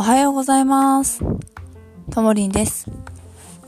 [0.00, 1.24] おはようございます。
[2.12, 2.88] ともりんです。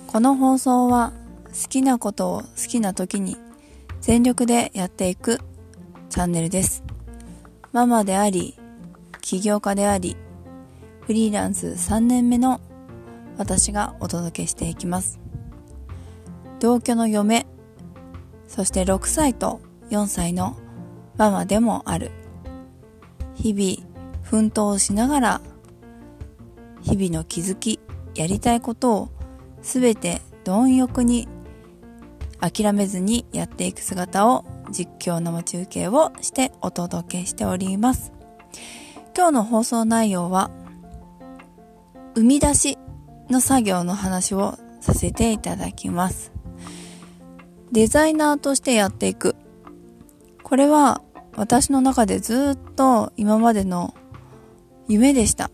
[0.06, 1.12] この放送は
[1.48, 3.36] 好きなことを好きな時に
[4.00, 5.40] 全力でやっていく
[6.08, 6.84] チャンネルです。
[7.72, 8.56] ママであり、
[9.20, 10.16] 起業家であり、
[11.00, 12.60] フリーランス3年目の
[13.36, 15.18] 私がお届けしていきます。
[16.60, 17.44] 同居の嫁、
[18.46, 20.56] そして6歳と4歳の
[21.16, 22.12] ママでもある。
[23.34, 23.90] 日々
[24.22, 25.40] 奮闘しながら
[26.82, 27.80] 日々の気づき、
[28.14, 29.08] やりたいことを
[29.62, 31.28] すべて貪欲に
[32.40, 38.12] 諦めずにやっていく姿を実況生中継をしてお届けしております。
[39.14, 40.50] 今日の放送内容は
[42.14, 42.78] 生み出し
[43.28, 46.32] の作業の話をさせていただきます。
[47.70, 49.36] デザイナーとしてやっていく。
[50.42, 51.02] これは
[51.36, 53.94] 私の中でずっと今までの
[54.88, 55.50] 夢でした。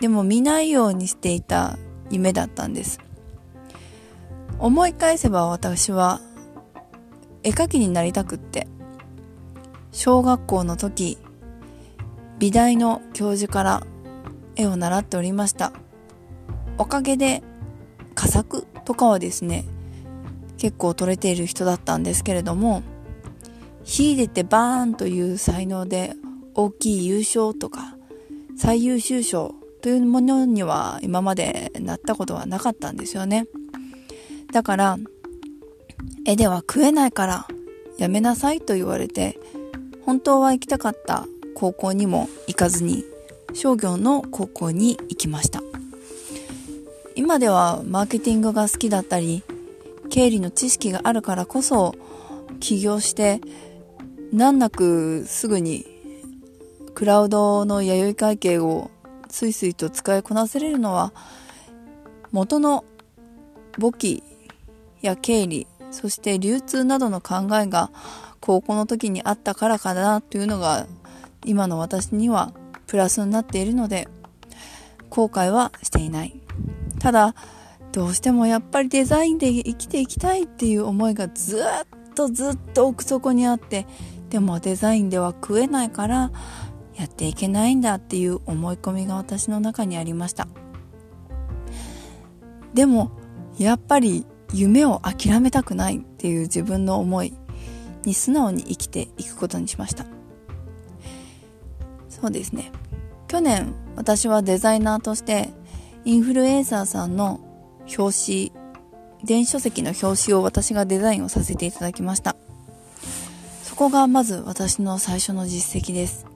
[0.00, 1.78] でも見ないようにしていた
[2.10, 3.00] 夢だったんです。
[4.58, 6.20] 思い返せば私は
[7.42, 8.66] 絵描きになりたくって、
[9.92, 11.18] 小学校の時、
[12.38, 13.86] 美大の教授から
[14.56, 15.72] 絵を習っておりました。
[16.78, 17.42] おかげで
[18.14, 19.64] 佳作とかはですね、
[20.56, 22.82] 結構取れている人だったんですけれども、
[23.84, 26.14] 秀でてバーンという才能で
[26.54, 27.96] 大きい優勝とか
[28.56, 33.46] 最優秀賞というものには今までなったことはなかったんですよね。
[34.52, 34.98] だから、
[36.26, 37.46] 絵では食えないから
[37.98, 39.38] やめなさいと言われて、
[40.04, 43.04] 本当は行きたかった高校にも行かずに、
[43.54, 45.62] 商業の高校に行きました。
[47.14, 49.42] 今ではマーケティングが好きだったり、
[50.10, 51.94] 経理の知識があるからこそ
[52.58, 53.40] 起業して
[54.32, 55.86] 難なくすぐに
[56.94, 58.90] クラウドの弥生会計を
[59.30, 61.12] スイスイと使いこなせれるのは
[62.32, 62.84] 元の
[63.78, 64.22] 簿記
[65.00, 67.90] や経理そして流通などの考えが
[68.40, 70.86] 高校の時にあったからかなというのが
[71.44, 72.52] 今の私には
[72.86, 74.08] プラスになっているので
[75.08, 76.40] 後悔はしていない。
[77.00, 77.34] ただ
[77.92, 83.86] どうしてもやっぱりデザインで生きていきたいっていう思いがずっとずっと奥底にあって
[84.28, 86.30] でもデザインでは食えないから
[87.00, 90.48] やっていけないんだっていう思い込みが私の中にありました。
[92.74, 93.10] でも
[93.58, 97.34] やっぱり夢を諦めたくないっていう自分の思い
[98.04, 100.04] に素直に生きていくことにしました。
[102.08, 102.70] そうですね。
[103.28, 105.50] 去年私はデザイナーとして
[106.04, 107.40] インフルエンサーさんの
[107.96, 108.52] 表紙
[109.24, 112.36] 電子書籍の表紙を私がデザインをさせていただきました。
[113.62, 116.29] そこがまず私の最初の実績です。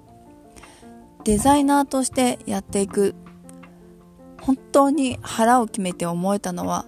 [1.24, 3.14] デザイナーとしてやっていく。
[4.40, 6.84] 本当に腹を決めて思えたのは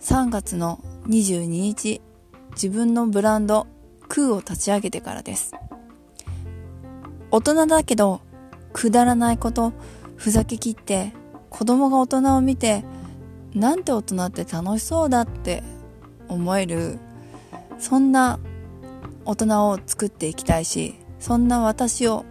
[0.00, 2.02] 3月の22日
[2.50, 3.68] 自分のブランド
[4.08, 5.54] クーを立ち上げてからです。
[7.30, 8.20] 大人だけど
[8.72, 9.72] くだらないこと
[10.16, 11.12] ふざけきって
[11.48, 12.84] 子供が大人を見て
[13.54, 15.62] なんて大人って楽しそうだって
[16.28, 16.98] 思える
[17.78, 18.40] そんな
[19.24, 22.24] 大人を作っていきたいしそんな私を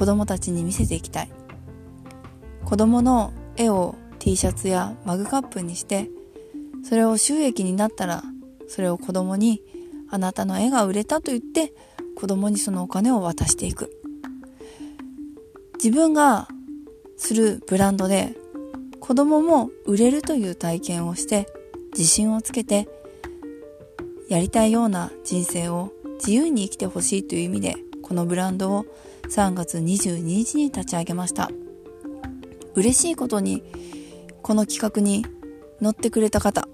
[0.00, 1.28] 子供たちに見せていきたい。
[2.64, 6.08] 子供の絵を T シャツやマグカップにして
[6.82, 8.22] それを収益になったら
[8.66, 9.62] それを子供に
[10.08, 11.74] あなたの絵が売れたと言って
[12.16, 13.90] 子供にそのお金を渡していく。
[15.74, 16.48] 自分が
[17.18, 18.34] するブランドで
[19.00, 21.46] 子供も売れるという体験をして
[21.92, 22.88] 自信をつけて
[24.30, 28.86] やりたいような人生を自由に生きてほしいという意味でこのブランドを
[29.30, 31.50] 3月22日に立ち上げました。
[32.74, 33.62] 嬉しいことに
[34.42, 35.24] この企画に
[35.80, 36.68] 乗ってくれた方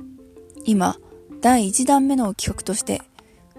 [0.65, 0.97] 今
[1.41, 3.03] 第1弾目の企画として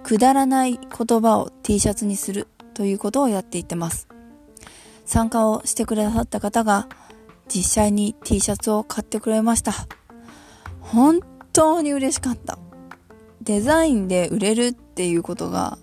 [0.03, 4.07] くだらない言葉を T シャツにするということをやっていってます。
[5.05, 6.87] 参加をしてくださった方が
[7.47, 9.73] 実際に T シャツを買ってくれました。
[10.79, 11.19] 本
[11.53, 12.57] 当に嬉しかった。
[13.41, 15.77] デザインで売れるっていうことが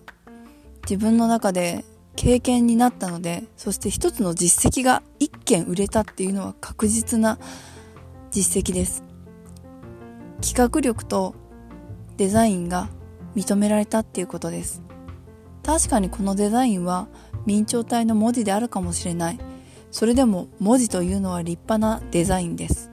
[0.83, 1.85] 自分の中で
[2.17, 7.39] 経験になったのでそして一つの実績が一件売れたっていうのは確実な
[8.31, 9.05] 実績です。
[10.41, 11.35] 企画力と
[12.17, 12.89] デザインが
[13.35, 14.83] 認められたっていうことです。
[15.63, 17.09] 確かにこのデザインは
[17.47, 19.39] 明朝体の文字であるかもしれない。
[19.91, 22.91] それでも文字というのは立派なデザインです。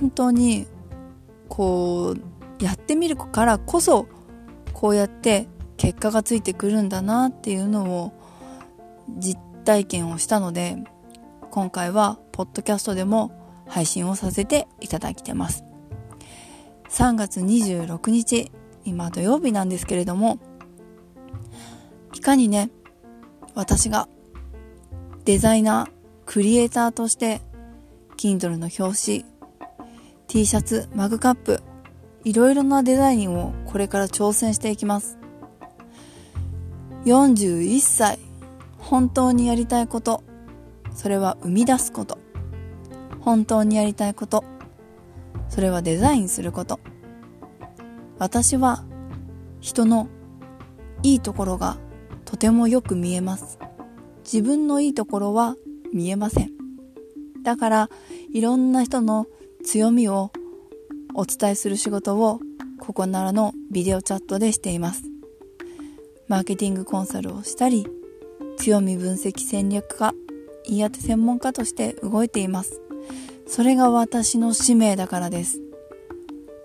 [0.00, 0.66] 本当に
[1.48, 2.14] こ
[2.60, 4.06] うやってみるからこそ
[4.72, 8.12] こうやって結果がついてくるんだなっていうのを
[9.08, 10.78] 実体験をしたので、
[11.50, 13.32] 今回はポッドキャストでも
[13.68, 15.64] 配信をさせていただいてます。
[16.90, 18.52] 3月26日、
[18.84, 20.38] 今土曜日なんですけれども、
[22.14, 22.70] いかにね、
[23.54, 24.08] 私が
[25.24, 25.90] デザイナー、
[26.24, 27.40] クリエイターとして、
[28.16, 29.24] Kindle の表紙、
[30.28, 31.60] T シャツ、マグカップ、
[32.24, 35.18] いろいろなデザインをこれから挑戦していきます。
[37.06, 38.18] 41歳、
[38.78, 40.24] 本当にやりたいこと、
[40.92, 42.18] それは生み出すこと。
[43.20, 44.42] 本当にやりたいこと、
[45.48, 46.80] それはデザインすること。
[48.18, 48.82] 私は
[49.60, 50.08] 人の
[51.04, 51.76] いいところが
[52.24, 53.60] とてもよく見えます。
[54.24, 55.54] 自分のいいところは
[55.94, 56.50] 見えません。
[57.44, 57.90] だから
[58.32, 59.26] いろんな人の
[59.64, 60.32] 強みを
[61.14, 62.40] お伝えする仕事を
[62.80, 65.15] ここならのビデオチャットでしています。
[66.28, 67.86] マーケティングコンサルをしたり、
[68.56, 70.12] 強み分析戦略家、
[70.64, 72.80] 言い当て専門家として動いています。
[73.46, 75.60] それが私の使命だからです。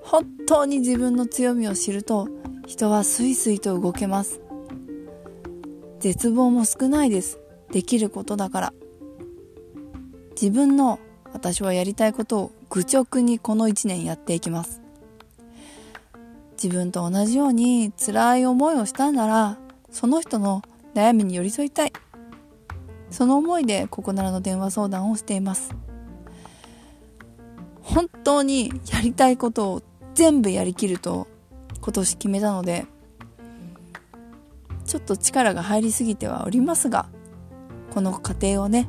[0.01, 2.27] 本当に自分の強みを知ると
[2.65, 4.41] 人はスイスイと動けます。
[5.99, 7.39] 絶望も少ないです。
[7.71, 8.73] できることだから。
[10.31, 10.99] 自分の
[11.33, 14.80] 私はやりたいことを愚直にこの1年やっていきます。
[16.61, 19.57] 自分と同じように辛い思いをしたんなら、
[19.89, 20.61] その人の
[20.93, 21.93] 悩みに寄り添いたい。
[23.09, 25.73] その思いでここならの電話相談をしています。
[27.81, 29.81] 本当にやりたいことを
[30.13, 31.27] 全部やりきると
[31.81, 32.85] 今年決めたので、
[34.85, 37.09] ちょっと力が入りすぎてはおりますが、
[37.91, 38.87] この過程をね、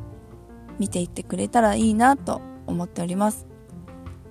[0.78, 3.46] 見ていってくれたらいいなと思っております。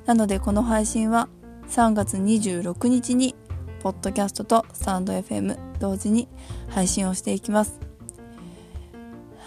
[0.05, 1.27] なのでこの配信は
[1.71, 3.33] 3月26日に
[3.81, 6.27] ポッドキャストとスタンド FM 同時に
[6.67, 7.79] 配信をしていきます。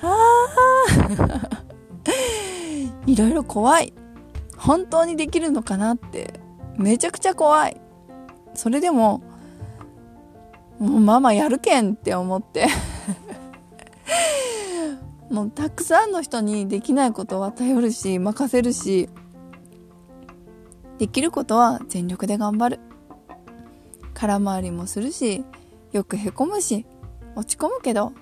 [0.01, 0.17] は
[0.89, 1.51] あ
[3.07, 3.93] いろいろ怖い。
[4.57, 6.41] 本当にできるのかなって
[6.79, 7.79] めちゃくちゃ怖い。
[8.55, 9.23] それでも、
[10.79, 12.69] もうママやるけんって思って
[15.31, 19.11] もうたくさんの人にできないことは頼るし、任せるし、
[20.99, 22.81] できることは全力で頑張る。
[24.15, 25.45] 空回りもするし、
[25.93, 26.87] よくへこむし、
[27.37, 28.13] 落ち込むけど、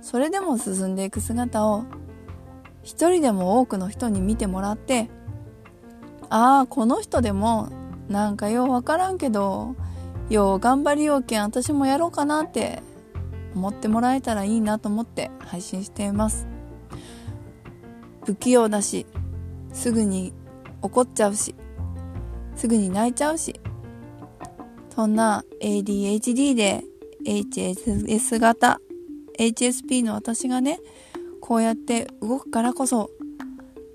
[0.00, 1.84] それでも進んでいく姿を、
[2.82, 5.10] 一人でも多くの人に見てもらって、
[6.30, 7.68] ああ、この人でも、
[8.08, 9.74] なんかようわからんけど、
[10.30, 12.82] よう頑張りようけん私もやろうかなって
[13.54, 16.46] 思ってもらえたらいいなと思って配信しています。
[18.24, 19.06] 不器用だし、
[19.72, 20.32] すぐに
[20.82, 21.54] 怒っちゃうし、
[22.56, 23.60] すぐに泣いちゃうし、
[24.94, 26.84] そんな ADHD で
[27.24, 28.80] HSS 型、
[29.38, 30.80] HSP の私がね、
[31.40, 33.10] こうやって動くからこそ、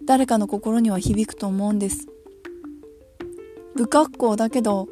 [0.06, 2.08] 誰かの心には響くと思うんです。
[3.76, 4.88] 不格好だけど、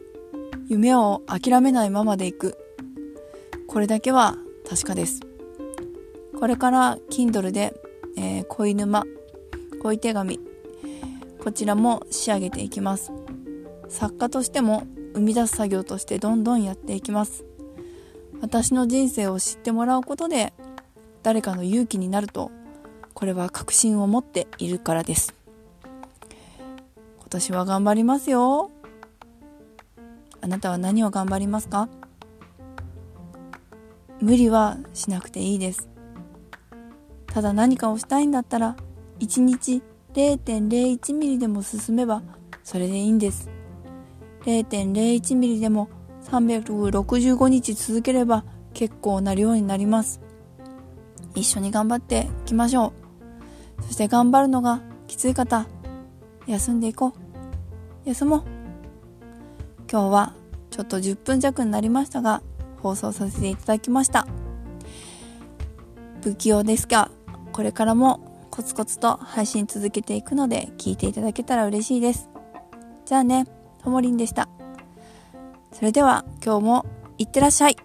[0.67, 2.57] 夢を諦めないままでいく。
[3.67, 4.35] これだけは
[4.67, 5.21] 確かです。
[6.39, 7.73] これから Kindle で、
[8.17, 9.03] えー、恋沼、
[9.81, 10.39] 恋手紙、
[11.43, 13.11] こちらも仕上げていきます。
[13.89, 17.43] 作家としても生み出す作業としてどんどんやっていきます。
[18.41, 20.53] 私の人生を知ってもらうことで
[21.23, 22.51] 誰かの勇気になると
[23.13, 25.33] これは確信を持っているからです。
[27.19, 28.71] 今年は頑張りますよ。
[30.41, 31.89] あなたは何を頑張りますか？
[34.21, 35.89] 無理はしなくていいです。
[37.27, 38.75] ただ何かをしたいんだったら、
[39.19, 39.81] 1日
[40.13, 42.23] 0.01ミリでも進めば、
[42.63, 43.49] それでいいんです。
[44.49, 45.89] 0.01ミリでも
[46.23, 50.21] 365日続ければ結構な量になります。
[51.35, 52.93] 一緒に頑張っていきましょ
[53.79, 53.83] う。
[53.83, 55.67] そして頑張るのがきつい方、
[56.47, 57.13] 休んでいこ
[58.05, 58.09] う。
[58.09, 58.43] 休もう。
[59.91, 60.33] 今日は
[60.71, 62.41] ちょっと10分弱になりましたが、
[62.81, 64.27] 放送させていただきました。
[66.23, 67.11] 不器用ですが、
[67.51, 72.29] これからもコツコツと配信続けていくので聞いていただけたら嬉しいです。
[73.05, 73.45] じゃあね、
[73.83, 74.49] ともりんでした。
[75.71, 76.85] それでは今日も
[77.17, 77.77] いってらっしゃい。